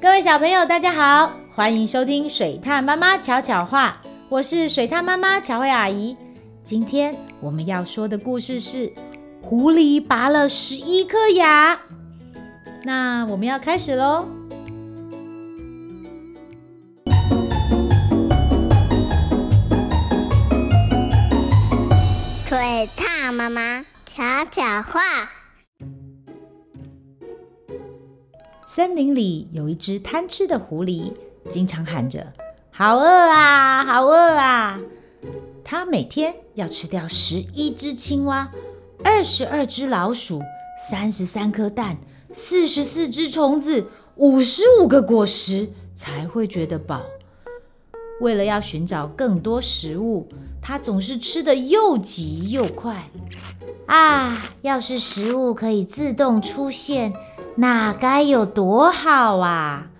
[0.00, 6.16] 各位小朋友，大家好，欢迎收听水獭妈妈巧巧话，我是水獭妈妈巧慧阿姨。
[6.62, 8.90] 今天我们要说的故事是
[9.42, 11.78] 狐狸拔了十一颗牙。
[12.82, 14.26] 那我们要开始喽。
[22.46, 25.39] 水獭妈妈巧巧话。
[28.72, 31.12] 森林里有一只贪吃的狐狸，
[31.48, 32.32] 经常喊着
[32.70, 34.78] ：“好饿啊，好饿啊！”
[35.64, 38.48] 它每天要吃掉十一只青蛙，
[39.02, 40.40] 二十二只老鼠，
[40.88, 41.98] 三十三颗蛋，
[42.32, 47.02] 四十四只虫子，五十五个果实，才会觉得饱。
[48.20, 50.28] 为了要寻找更多食物，
[50.62, 53.10] 它总是吃得又急又快。
[53.86, 57.12] 啊，要是食物可以自动出现，
[57.56, 59.90] 那该有多好啊！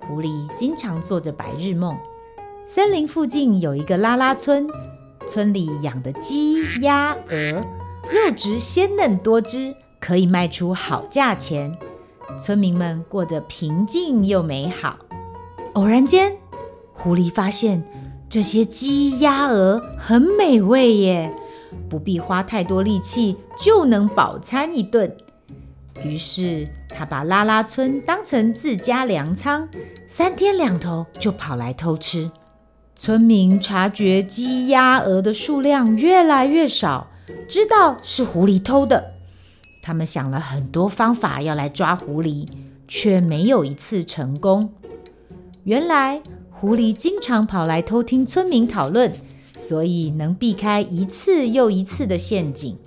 [0.00, 1.96] 狐狸经常做着白日梦。
[2.66, 4.68] 森林附近有一个拉拉村。
[5.26, 7.64] 村里养的鸡、鸭、鹅，
[8.10, 11.74] 肉质鲜嫩多汁，可以卖出好价钱。
[12.38, 14.98] 村民们过得平静又美好。
[15.72, 16.36] 偶然间，
[16.92, 17.82] 狐狸发现
[18.28, 21.34] 这些鸡、鸭、鹅很美味耶，
[21.88, 25.16] 不必花太多力气就能饱餐一顿。
[26.02, 29.68] 于是，他把拉拉村当成自家粮仓，
[30.08, 32.30] 三天两头就跑来偷吃。
[32.96, 37.08] 村民察觉鸡、鸭、鹅的数量越来越少，
[37.48, 39.12] 知道是狐狸偷的。
[39.82, 42.46] 他们想了很多方法要来抓狐狸，
[42.88, 44.72] 却没有一次成功。
[45.64, 49.12] 原来狐狸经常跑来偷听村民讨论，
[49.56, 52.78] 所以能避开一次又一次的陷阱。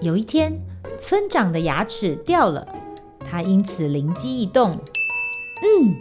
[0.00, 0.60] 有一天，
[0.98, 2.66] 村长的牙齿掉了，
[3.28, 4.78] 他因此灵机一动
[5.62, 5.96] ：“嗯，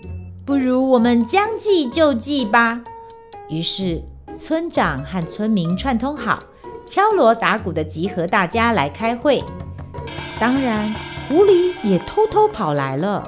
[0.45, 2.81] 不如我们将计就计吧。”
[3.50, 4.03] 于是，
[4.38, 6.39] 村长和村民串通好，
[6.86, 9.44] 敲锣打鼓地集合大家来开会。
[10.40, 10.94] 当然，
[11.28, 13.24] 狐狸也偷偷跑来了。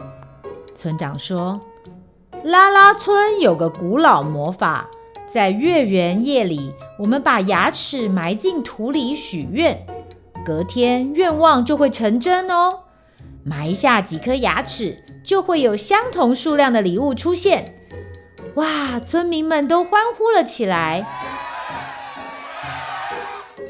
[0.76, 1.60] 村长说
[2.44, 4.90] ：“拉拉村有个古老魔法，
[5.28, 9.86] 在月圆夜里，我们把牙齿埋进土里许愿，
[10.46, 12.82] 隔天愿望就会成真哦。
[13.44, 17.76] 埋下几颗牙齿，就会有相同数量的礼物出现。”
[18.56, 19.00] 哇！
[19.00, 21.08] 村民们都欢呼了起来。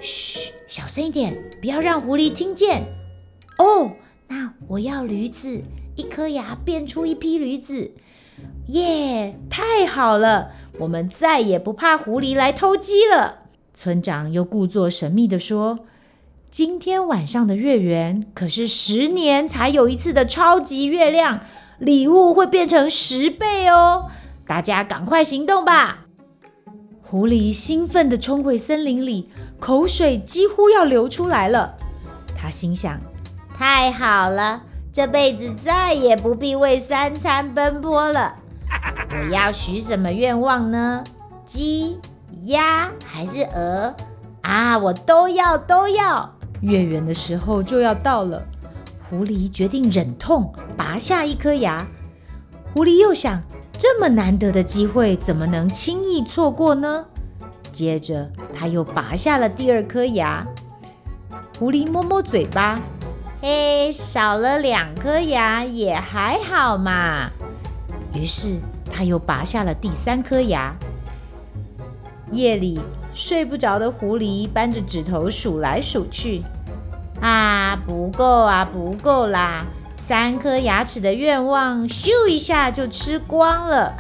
[0.02, 2.84] 嘘，小声一点，不要让狐狸听见。
[3.58, 3.94] 哦，
[4.28, 5.64] 那我要驴子，
[5.96, 7.92] 一颗牙变出一匹驴子。
[8.68, 13.44] 耶，太好了，我们再也不怕狐狸来偷鸡了。
[13.74, 15.80] 村长又故作神秘地说
[16.54, 21.40] ：“今天晚上的月圆可是十年才有一次的超级月亮，
[21.80, 24.12] 礼物会变成十倍哦。”
[24.46, 26.06] 大家赶快行动吧！
[27.02, 31.74] 狐狸兴奋地冲回森林里，口水几乎要流出来了。
[32.38, 33.00] 他心想：
[33.58, 38.36] 太好了，这辈子再也不必为三餐奔波了。
[39.10, 41.04] 我要许什么愿望呢？
[41.46, 42.00] 鸡、
[42.44, 43.96] 鸭还是鹅？
[44.44, 46.33] 啊，我都要，都要！
[46.64, 48.44] 月圆的时候就要到了，
[49.08, 51.88] 狐狸决定忍痛拔下一颗牙。
[52.74, 53.42] 狐狸又想。
[53.76, 57.06] 这么难得的机会，怎么能轻易错过呢？
[57.72, 60.48] 接着，他又拔下了第二颗牙。
[61.58, 62.80] 狐狸摸摸嘴巴，
[63.42, 67.32] 嘿，少了两颗牙也还好嘛。
[68.14, 68.60] 于是，
[68.90, 70.74] 他又拔下了第三颗牙。
[72.32, 72.80] 夜里
[73.14, 76.42] 睡不着的狐狸扳着指头数来数去，
[77.22, 79.64] 啊，不够啊，不够啦！
[79.96, 83.94] 三颗牙齿的愿望，咻一下就吃光了。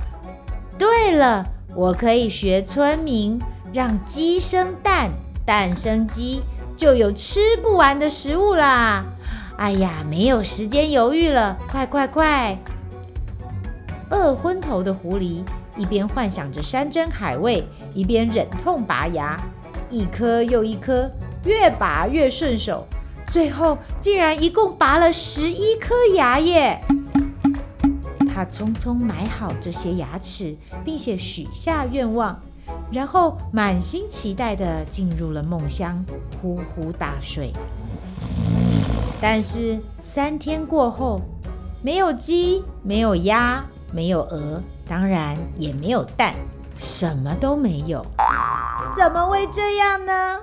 [0.77, 3.39] 对了，我可以学村民，
[3.71, 5.11] 让鸡生蛋，
[5.45, 6.41] 蛋生鸡，
[6.75, 9.05] 就有吃不完的食物啦。
[9.57, 12.57] 哎呀，没有时间犹豫了，快快快！
[14.09, 15.43] 饿昏头的狐狸
[15.77, 19.39] 一边幻想着山珍海味，一边忍痛拔牙，
[19.89, 21.09] 一颗又一颗，
[21.45, 22.85] 越拔越顺手。
[23.27, 26.79] 最后竟然一共拔了十一颗牙耶！
[28.33, 32.39] 他匆匆买好这些牙齿，并且许下愿望，
[32.91, 36.03] 然后满心期待地进入了梦乡，
[36.41, 37.51] 呼呼大睡。
[39.21, 41.21] 但是三天过后，
[41.81, 46.33] 没有鸡，没有鸭，没有鹅，当然也没有蛋，
[46.77, 48.05] 什么都没有。
[48.95, 50.39] 怎么会这样呢？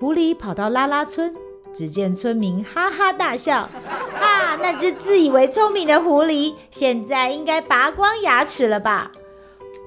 [0.00, 1.34] 狐狸跑到拉拉村，
[1.74, 3.68] 只见村民哈哈大笑
[4.20, 9.10] ：“啊，那只自以为聪明的狐狸现在应该拔光牙齿了吧？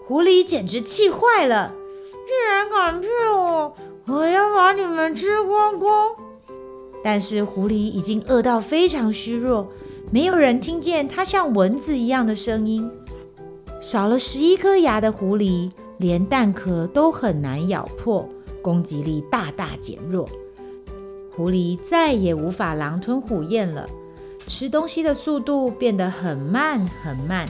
[0.05, 1.73] 狐狸简直气坏了！
[2.27, 3.73] 竟然敢骗我！
[4.07, 6.09] 我要把你们吃光光！
[7.03, 9.71] 但是狐狸已经饿到非常虚弱，
[10.09, 12.89] 没有人听见它像蚊子一样的声音。
[13.79, 18.27] 少了十一颗牙的狐狸，连蛋壳都很难咬破，
[18.61, 20.27] 攻击力大大减弱。
[21.35, 23.85] 狐狸再也无法狼吞虎咽了，
[24.47, 27.47] 吃东西的速度变得很慢很慢。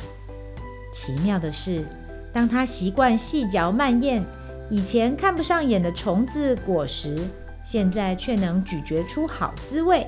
[0.93, 1.85] 奇妙的是，
[2.31, 4.23] 当它习惯细嚼慢咽，
[4.69, 7.17] 以前看不上眼的虫子果实，
[7.65, 10.07] 现在却能咀嚼出好滋味，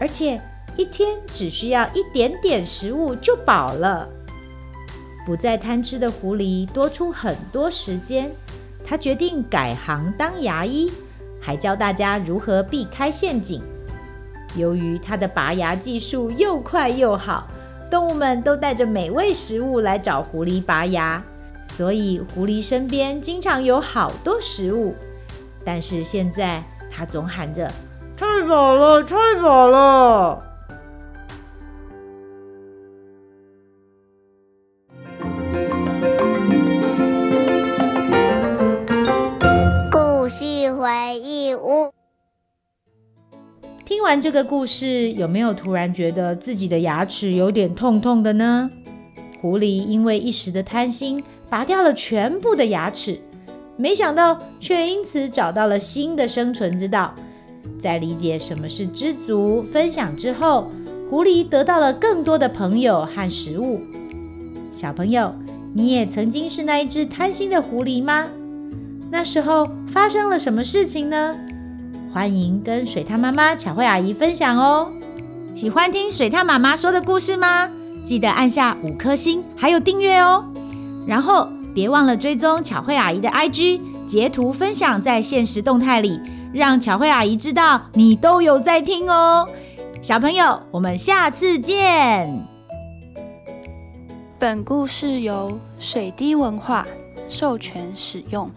[0.00, 0.40] 而且
[0.76, 4.08] 一天只需要一点点食物就饱了。
[5.24, 8.30] 不再贪吃的狐狸多出很多时间，
[8.84, 10.90] 他决定改行当牙医。
[11.40, 13.60] 还教大家如何避开陷阱。
[14.54, 17.46] 由于他的拔牙技术又快又好，
[17.90, 21.22] 动物们都带着美味食物来找狐狸拔牙，
[21.64, 24.94] 所以狐狸身边经常有好多食物。
[25.64, 27.68] 但是现在他总喊着
[28.16, 30.46] ：“太饱了，太饱了！”
[44.12, 48.70] 完这个故事，有没有突然觉得自己的牙齿有点痛痛的呢？
[49.40, 53.18] 狐狸因为一时的贪心，拔掉了全部的牙齿，
[53.78, 57.14] 没想到却因此找到了新的生存之道。
[57.78, 60.70] 在理解什么是知足分享之后，
[61.08, 63.80] 狐狸得到了更多的朋友和食物。
[64.76, 65.34] 小朋友，
[65.72, 68.28] 你也曾经是那一只贪心的狐狸吗？
[69.10, 71.34] 那时候发生了什么事情呢？
[72.12, 74.92] 欢迎跟水獭妈妈巧慧阿姨分享哦！
[75.54, 77.70] 喜欢听水獭妈妈说的故事吗？
[78.04, 80.44] 记得按下五颗星，还有订阅哦。
[81.06, 86.20] 然后别忘了追踪巧慧阿姨的 IG，截图分享在限时动态里，
[86.52, 89.48] 让巧慧阿姨知道你都有在听哦。
[90.02, 92.46] 小朋友，我们下次见。
[94.38, 96.86] 本故事由水滴文化
[97.26, 98.50] 授权使用。